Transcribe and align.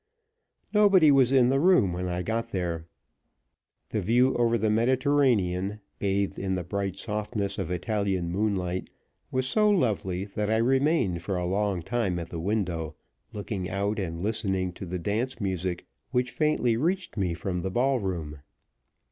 Nobody 0.73 1.11
was 1.11 1.31
in 1.31 1.49
the 1.49 1.59
room 1.59 1.93
when 1.93 2.07
I 2.07 2.23
got 2.23 2.49
there. 2.49 2.87
The 3.89 4.01
view 4.01 4.35
over 4.35 4.57
the 4.57 4.71
Mediterranean, 4.71 5.79
bathed 5.99 6.39
in 6.39 6.55
the 6.55 6.63
bright 6.63 6.95
softness 6.95 7.59
of 7.59 7.69
Italian 7.69 8.31
moonlight, 8.31 8.89
was 9.29 9.45
so 9.45 9.69
lovely 9.69 10.25
that 10.25 10.49
I 10.49 10.57
remained 10.57 11.21
for 11.21 11.37
a 11.37 11.45
long 11.45 11.83
time 11.83 12.17
at 12.17 12.29
the 12.29 12.39
window, 12.39 12.95
looking 13.31 13.69
out, 13.69 13.99
and 13.99 14.23
listening 14.23 14.73
to 14.73 14.87
the 14.87 14.97
dance 14.97 15.39
music 15.39 15.85
which 16.09 16.31
faintly 16.31 16.75
reached 16.77 17.15
me 17.15 17.35
from 17.35 17.61
the 17.61 17.69
ballroom. 17.69 18.39